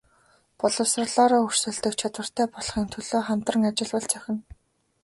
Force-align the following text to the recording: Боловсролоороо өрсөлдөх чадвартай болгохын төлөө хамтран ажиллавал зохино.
Боловсролоороо 0.61 1.39
өрсөлдөх 1.49 1.93
чадвартай 2.03 2.45
болгохын 2.55 2.87
төлөө 2.93 3.19
хамтран 3.29 3.61
ажиллавал 3.71 4.05
зохино. 4.13 4.41